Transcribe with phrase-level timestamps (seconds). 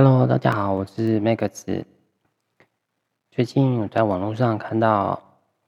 [0.00, 1.84] Hello，大家好，我是 Max。
[3.32, 5.20] 最近我在网络上看到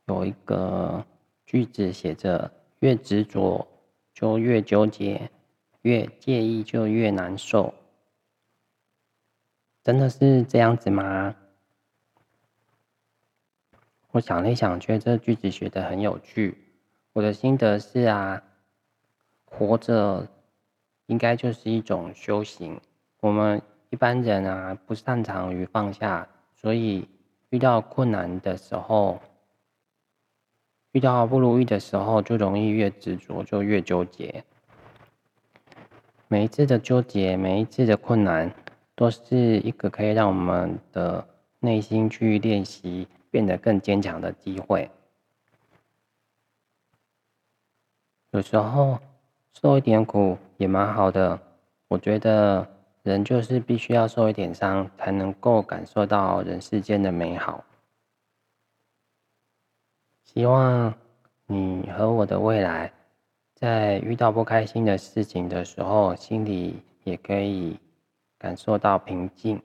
[0.06, 1.04] 有一个
[1.45, 2.48] 句子写着
[2.79, 3.66] ：“越执着
[4.14, 5.29] 就越纠结，
[5.82, 7.74] 越介意就越难受。”
[9.82, 11.35] 真的是这样子吗？
[14.12, 16.57] 我想了一想，觉得这句子写得很有趣。
[17.15, 18.41] 我的心得是啊，
[19.45, 20.25] 活着
[21.07, 22.81] 应该就是一种修行。
[23.19, 23.61] 我们
[23.91, 27.09] 一般人啊，不擅长于放下，所以
[27.48, 29.20] 遇到困难的时候，
[30.92, 34.45] 遇到不如意的时候，就容易越执着，就越纠结。
[36.29, 38.55] 每一次的纠结，每一次的困难，
[38.95, 41.27] 都是一个可以让我们的
[41.59, 44.88] 内心去练习，变得更坚强的机会。
[48.30, 49.01] 有时候
[49.52, 51.41] 受一点苦也蛮好的，
[51.88, 52.80] 我觉得。
[53.02, 57.65] 人就是必须要受一点伤，才能够感受到人世间的美好。
[60.23, 60.92] 希望
[61.46, 62.92] 你和我的未来，
[63.54, 67.81] 在遇到不开心的事情的时候，心里也可以
[68.38, 69.59] 感受到平静。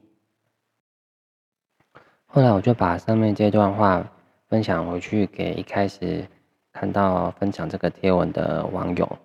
[2.26, 4.10] 后来我就把上面这段话
[4.48, 6.26] 分享回去给一开始
[6.72, 9.18] 看到分享这个贴文的网友。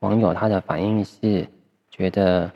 [0.00, 1.48] 网友他的反应是
[1.88, 2.52] 觉得。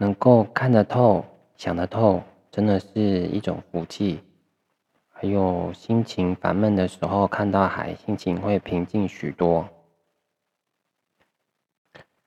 [0.00, 1.22] 能够看得透、
[1.58, 4.18] 想得透，真的是一种福气。
[5.10, 9.68] 还有心情烦闷的时候，看到海，心情会平静许多。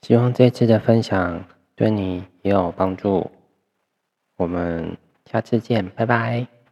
[0.03, 1.43] 希望这次的分享
[1.75, 3.31] 对你也有帮助。
[4.37, 6.62] 我们下次见，拜拜。